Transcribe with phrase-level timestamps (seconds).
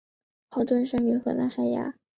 [0.49, 1.93] 豪敦生于荷兰海牙。